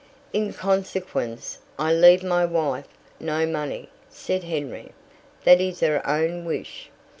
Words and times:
"In 0.33 0.51
consequence, 0.51 1.59
I 1.77 1.93
leave 1.93 2.23
my 2.23 2.43
wife 2.43 2.87
no 3.19 3.45
money," 3.45 3.87
said 4.09 4.43
Henry. 4.45 4.93
"That 5.43 5.61
is 5.61 5.81
her 5.81 6.01
own 6.09 6.43
wish. 6.43 6.89